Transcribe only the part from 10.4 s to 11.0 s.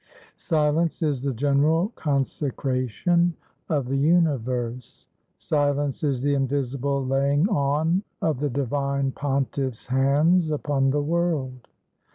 upon